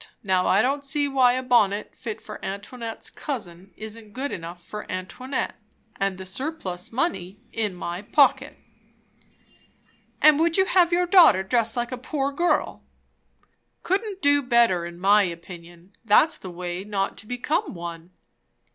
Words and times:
Now 0.23 0.47
I 0.47 0.63
don't 0.63 0.83
see 0.83 1.07
why 1.07 1.33
a 1.33 1.43
bonnet 1.43 1.95
fit 1.95 2.19
for 2.21 2.43
Antoinette's 2.43 3.11
cousin 3.11 3.71
isn't 3.77 4.13
good 4.13 4.31
enough 4.31 4.65
for 4.65 4.91
Antoinette; 4.91 5.53
and 5.95 6.17
the 6.17 6.25
surplus 6.25 6.91
money 6.91 7.39
in 7.53 7.75
my 7.75 8.01
pocket." 8.01 8.57
"And 10.19 10.37
you 10.37 10.41
would 10.41 10.57
have 10.69 10.91
your 10.91 11.05
daughter 11.05 11.43
dress 11.43 11.77
like 11.77 11.91
a 11.91 11.99
poor 11.99 12.31
girl?" 12.31 12.81
"Couldn't 13.83 14.23
do 14.23 14.41
better, 14.41 14.87
in 14.87 14.97
my 14.99 15.21
opinion. 15.21 15.95
That's 16.03 16.35
the 16.35 16.49
way 16.49 16.83
not 16.83 17.15
to 17.17 17.27
become 17.27 17.75
one. 17.75 18.09